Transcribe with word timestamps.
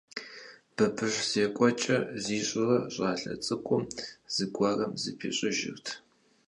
Бабыщ 0.75 1.13
зекӀуэкӀэ 1.31 1.97
зищӀурэ 2.23 2.77
щӀалэ 2.93 3.33
цӀыкӀум 3.45 3.83
зыгуэрым 4.33 4.93
зыпищӀыжырт. 5.01 5.87